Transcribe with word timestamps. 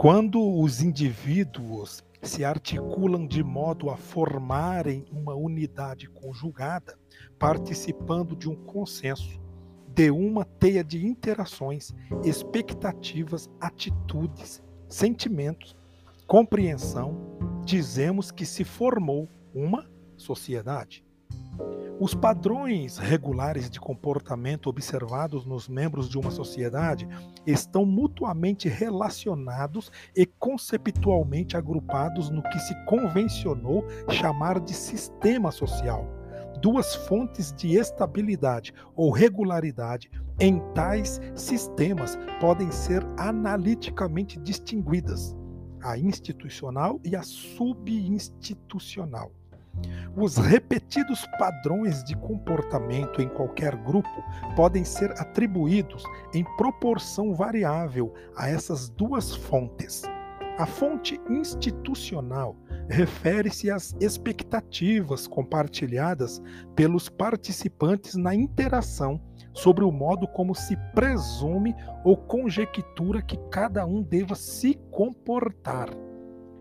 Quando 0.00 0.58
os 0.58 0.80
indivíduos 0.80 2.02
se 2.22 2.42
articulam 2.42 3.26
de 3.26 3.44
modo 3.44 3.90
a 3.90 3.98
formarem 3.98 5.04
uma 5.12 5.34
unidade 5.34 6.08
conjugada, 6.08 6.98
participando 7.38 8.34
de 8.34 8.48
um 8.48 8.56
consenso, 8.56 9.38
de 9.94 10.10
uma 10.10 10.42
teia 10.42 10.82
de 10.82 11.06
interações, 11.06 11.92
expectativas, 12.24 13.50
atitudes, 13.60 14.62
sentimentos, 14.88 15.76
compreensão, 16.26 17.36
dizemos 17.66 18.30
que 18.30 18.46
se 18.46 18.64
formou 18.64 19.28
uma 19.54 19.86
sociedade. 20.16 21.04
Os 22.00 22.14
padrões 22.14 22.96
regulares 22.96 23.68
de 23.68 23.78
comportamento 23.78 24.70
observados 24.70 25.44
nos 25.44 25.68
membros 25.68 26.08
de 26.08 26.16
uma 26.16 26.30
sociedade 26.30 27.06
estão 27.46 27.84
mutuamente 27.84 28.70
relacionados 28.70 29.92
e 30.16 30.24
conceptualmente 30.24 31.58
agrupados 31.58 32.30
no 32.30 32.42
que 32.42 32.58
se 32.58 32.74
convencionou 32.86 33.84
chamar 34.08 34.60
de 34.60 34.72
sistema 34.72 35.50
social. 35.50 36.06
Duas 36.62 36.94
fontes 36.94 37.52
de 37.52 37.76
estabilidade 37.76 38.72
ou 38.96 39.10
regularidade 39.10 40.10
em 40.40 40.58
tais 40.72 41.20
sistemas 41.34 42.18
podem 42.40 42.70
ser 42.70 43.04
analiticamente 43.18 44.40
distinguidas: 44.40 45.36
a 45.82 45.98
institucional 45.98 46.98
e 47.04 47.14
a 47.14 47.22
subinstitucional. 47.22 49.30
Os 50.16 50.36
repetidos 50.36 51.26
padrões 51.38 52.02
de 52.04 52.16
comportamento 52.16 53.22
em 53.22 53.28
qualquer 53.28 53.76
grupo 53.76 54.22
podem 54.56 54.84
ser 54.84 55.12
atribuídos 55.12 56.02
em 56.34 56.44
proporção 56.56 57.34
variável 57.34 58.12
a 58.36 58.48
essas 58.48 58.88
duas 58.88 59.34
fontes. 59.34 60.02
A 60.58 60.66
fonte 60.66 61.18
institucional 61.30 62.56
refere-se 62.88 63.70
às 63.70 63.94
expectativas 64.00 65.26
compartilhadas 65.26 66.42
pelos 66.74 67.08
participantes 67.08 68.16
na 68.16 68.34
interação 68.34 69.20
sobre 69.52 69.84
o 69.84 69.92
modo 69.92 70.26
como 70.28 70.54
se 70.54 70.76
presume 70.94 71.74
ou 72.04 72.16
conjectura 72.16 73.22
que 73.22 73.36
cada 73.50 73.86
um 73.86 74.02
deva 74.02 74.34
se 74.34 74.74
comportar. 74.90 75.88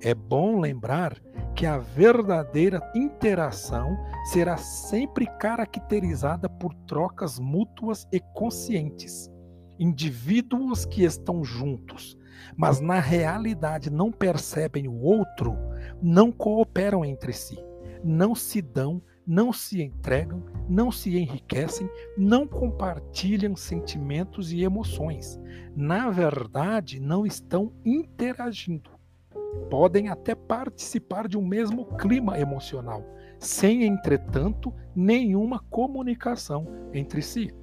É 0.00 0.14
bom 0.14 0.58
lembrar 0.58 1.16
que 1.54 1.66
a 1.66 1.78
verdadeira 1.78 2.80
interação 2.94 3.96
será 4.24 4.56
sempre 4.56 5.26
caracterizada 5.38 6.48
por 6.48 6.74
trocas 6.86 7.38
mútuas 7.38 8.06
e 8.12 8.20
conscientes. 8.34 9.30
Indivíduos 9.78 10.84
que 10.84 11.04
estão 11.04 11.44
juntos, 11.44 12.16
mas 12.56 12.80
na 12.80 13.00
realidade 13.00 13.90
não 13.90 14.10
percebem 14.10 14.88
o 14.88 15.00
outro, 15.00 15.56
não 16.00 16.30
cooperam 16.30 17.04
entre 17.04 17.32
si, 17.32 17.58
não 18.02 18.34
se 18.34 18.62
dão, 18.62 19.02
não 19.26 19.52
se 19.52 19.82
entregam, 19.82 20.42
não 20.68 20.90
se 20.90 21.16
enriquecem, 21.16 21.88
não 22.16 22.46
compartilham 22.46 23.54
sentimentos 23.54 24.52
e 24.52 24.62
emoções. 24.62 25.38
Na 25.76 26.10
verdade, 26.10 26.98
não 27.00 27.24
estão 27.24 27.72
interagindo 27.84 28.91
podem 29.70 30.08
até 30.08 30.34
participar 30.34 31.28
de 31.28 31.36
um 31.36 31.46
mesmo 31.46 31.84
clima 31.96 32.38
emocional, 32.38 33.04
sem, 33.38 33.84
entretanto, 33.84 34.72
nenhuma 34.94 35.58
comunicação 35.70 36.66
entre 36.92 37.22
si. 37.22 37.54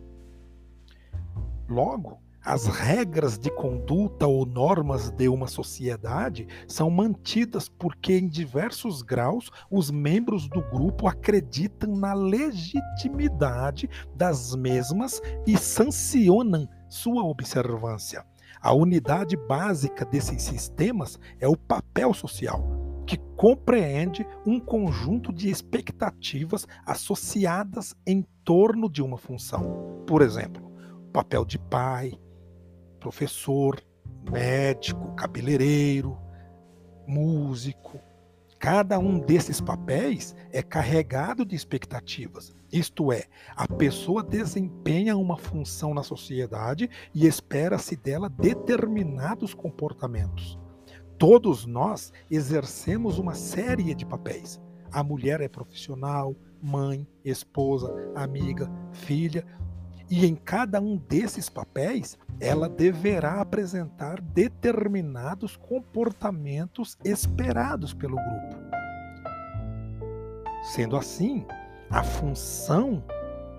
Logo, 1.68 2.20
as 2.44 2.68
regras 2.68 3.38
de 3.38 3.52
conduta 3.52 4.26
ou 4.26 4.46
normas 4.46 5.12
de 5.12 5.28
uma 5.28 5.46
sociedade 5.46 6.48
são 6.68 6.90
mantidas 6.90 7.68
porque, 7.68 8.14
em 8.14 8.28
diversos 8.28 9.02
graus, 9.02 9.52
os 9.70 9.92
membros 9.92 10.48
do 10.48 10.62
grupo 10.72 11.08
acreditam 11.08 11.96
na 11.96 12.14
legitimidade 12.14 13.90
das 14.16 14.56
mesmas 14.56 15.22
e 15.46 15.58
sancionam 15.58 16.68
sua 16.88 17.24
observância. 17.24 18.26
A 18.62 18.74
unidade 18.74 19.38
básica 19.38 20.04
desses 20.04 20.42
sistemas 20.42 21.18
é 21.40 21.48
o 21.48 21.56
papel 21.56 22.14
social, 22.14 22.62
que 23.08 23.18
compreende 23.38 24.28
um 24.46 24.60
conjunto 24.60 25.32
de 25.32 25.50
expectativas 25.50 26.68
associadas 26.86 27.96
em 28.06 28.22
torno 28.44 28.90
de 28.90 29.02
uma 29.02 29.18
função. 29.18 30.04
Por 30.06 30.22
exemplo, 30.22 30.70
papel 31.14 31.46
de 31.46 31.58
pai, 31.58 32.20
professor, 33.00 33.82
médico, 34.30 35.16
cabeleireiro, 35.16 36.18
músico, 37.08 38.00
Cada 38.72 39.00
um 39.00 39.18
desses 39.18 39.60
papéis 39.60 40.36
é 40.52 40.62
carregado 40.62 41.44
de 41.44 41.56
expectativas. 41.56 42.56
Isto 42.72 43.12
é, 43.12 43.24
a 43.56 43.68
pessoa 43.68 44.22
desempenha 44.22 45.18
uma 45.18 45.36
função 45.36 45.92
na 45.92 46.04
sociedade 46.04 46.88
e 47.12 47.26
espera-se 47.26 47.96
dela 47.96 48.30
determinados 48.30 49.56
comportamentos. 49.56 50.60
Todos 51.18 51.66
nós 51.66 52.14
exercemos 52.30 53.18
uma 53.18 53.34
série 53.34 53.96
de 53.96 54.06
papéis. 54.06 54.62
A 54.92 55.04
mulher 55.04 55.42
é 55.42 55.48
profissional, 55.48 56.36
mãe, 56.62 57.08
esposa, 57.26 57.92
amiga, 58.14 58.72
filha, 58.92 59.48
e 60.10 60.26
em 60.26 60.36
cada 60.36 60.82
um 60.82 60.98
desses 60.98 61.50
papéis, 61.50 62.18
ela 62.40 62.68
deverá 62.68 63.42
apresentar 63.42 64.20
determinados 64.22 65.56
comportamentos 65.56 66.98
esperados 67.04 67.94
pelo 67.94 68.16
grupo. 68.16 68.58
Sendo 70.64 70.98
assim, 70.98 71.46
a 71.90 72.04
função 72.04 73.04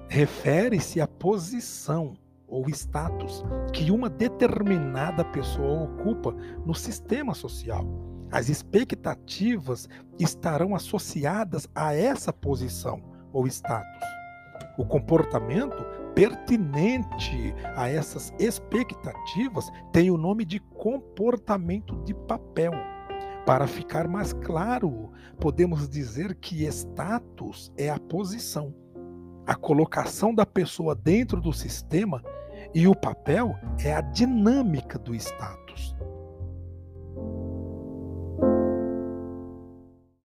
refere-se 0.09 1.01
à 1.01 1.07
posição 1.07 2.15
ou 2.49 2.69
status 2.69 3.45
que 3.73 3.93
uma 3.93 4.11
determinada 4.11 5.25
pessoa 5.25 5.85
ocupa 5.85 6.33
no 6.67 6.75
sistema 6.75 7.33
social. 7.33 7.87
As 8.33 8.49
expectativas 8.49 9.89
estarão 10.19 10.75
associadas 10.75 11.69
a 11.75 11.95
essa 11.95 12.33
posição 12.33 13.03
ou 13.33 13.47
status. 13.47 14.09
O 14.77 14.85
comportamento 14.85 15.85
pertinente 16.21 17.55
a 17.75 17.89
essas 17.89 18.31
expectativas 18.39 19.71
tem 19.91 20.11
o 20.11 20.19
nome 20.19 20.45
de 20.45 20.61
comportamento 20.61 21.97
de 22.05 22.13
papel. 22.13 22.73
Para 23.47 23.67
ficar 23.67 24.07
mais 24.07 24.35
claro, 24.35 25.13
podemos 25.41 25.89
dizer 25.89 26.35
que 26.35 26.67
status 26.67 27.73
é 27.75 27.89
a 27.89 27.99
posição, 27.99 28.75
a 29.47 29.55
colocação 29.55 30.35
da 30.35 30.45
pessoa 30.45 30.95
dentro 30.95 31.41
do 31.41 31.55
sistema 31.55 32.23
e 32.75 32.87
o 32.87 32.95
papel 32.95 33.59
é 33.83 33.95
a 33.95 34.03
dinâmica 34.03 34.99
do 34.99 35.15
status. 35.15 35.97